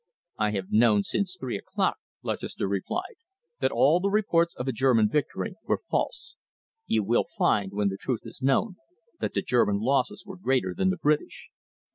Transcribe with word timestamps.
"I 0.39 0.49
have 0.53 0.71
known 0.71 1.03
since 1.03 1.37
three 1.39 1.57
o'clock," 1.59 1.97
Lutchester 2.23 2.67
replied, 2.67 3.17
"that 3.59 3.71
all 3.71 3.99
the 3.99 4.09
reports 4.09 4.55
of 4.55 4.67
a 4.67 4.71
German 4.71 5.07
victory 5.07 5.57
were 5.67 5.83
false. 5.91 6.33
You 6.87 7.03
will 7.03 7.27
find, 7.37 7.71
when 7.71 7.89
the 7.89 7.97
truth 7.97 8.21
is 8.23 8.41
known, 8.41 8.77
that 9.19 9.35
the 9.35 9.43
German 9.43 9.77
losses 9.79 10.25
were 10.25 10.37
greater 10.37 10.73
than 10.75 10.89
the 10.89 10.97
British." 10.97 11.49